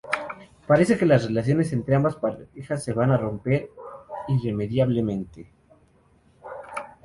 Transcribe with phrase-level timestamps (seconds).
[0.65, 3.69] Parece que las relaciones entre ambas parejas se van a romper
[4.29, 5.51] irremediablemente.